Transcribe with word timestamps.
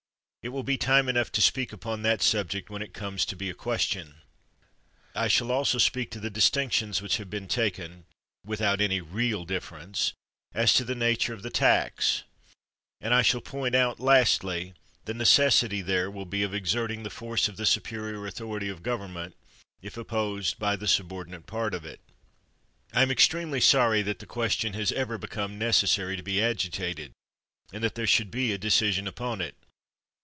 It 0.43 0.49
will 0.49 0.63
be 0.63 0.75
time 0.75 1.07
enough 1.07 1.31
to 1.33 1.39
speak 1.41 1.71
upon 1.71 2.01
that 2.01 2.23
subject 2.23 2.67
when 2.71 2.81
it 2.81 2.95
comes 2.95 3.25
to 3.25 3.35
be 3.35 3.51
a 3.51 3.53
question. 3.53 4.23
I 5.13 5.27
shall 5.27 5.51
also 5.51 5.77
speak 5.77 6.09
to 6.09 6.19
the 6.19 6.31
distinctions 6.31 6.99
which 6.99 7.17
have 7.17 7.29
been 7.29 7.47
taken, 7.47 8.05
without 8.43 8.81
any 8.81 9.01
real 9.01 9.45
difference, 9.45 10.13
as 10.51 10.73
to 10.73 10.83
the 10.83 10.95
nature 10.95 11.35
of 11.35 11.43
the 11.43 11.51
tax; 11.51 12.23
and 12.99 13.13
I 13.13 13.21
shall 13.21 13.39
point 13.39 13.75
out, 13.75 13.99
lastly, 13.99 14.73
the 15.05 15.13
necessity 15.13 15.83
there 15.83 16.09
will 16.09 16.25
be 16.25 16.41
of 16.41 16.55
exerting 16.55 17.03
the 17.03 17.11
force 17.11 17.47
of 17.47 17.55
the 17.57 17.67
superior 17.67 18.25
authority 18.25 18.67
of 18.67 18.81
government, 18.81 19.35
if 19.83 19.95
opposed 19.95 20.57
by 20.57 20.75
the 20.75 20.87
subordinate 20.87 21.45
part 21.45 21.75
of 21.75 21.85
it. 21.85 22.01
I 22.93 23.03
am 23.03 23.11
extremely 23.11 23.61
sorry 23.61 24.01
that 24.01 24.17
the 24.17 24.25
question 24.25 24.73
has 24.73 24.91
ever 24.93 25.19
become 25.19 25.59
necessary 25.59 26.17
to 26.17 26.23
be 26.23 26.41
agitated, 26.41 27.11
and 27.71 27.83
that 27.83 27.93
there 27.93 28.07
should 28.07 28.31
be 28.31 28.51
a 28.51 28.57
decision 28.57 29.07
upon 29.07 29.39
it. 29.39 29.53